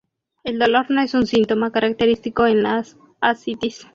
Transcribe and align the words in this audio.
El 0.43 0.57
dolor 0.57 0.87
no 0.89 0.99
es 1.03 1.13
un 1.13 1.27
síntoma 1.27 1.71
característico 1.71 2.47
en 2.47 2.63
la 2.63 2.83
ascitis. 3.19 3.85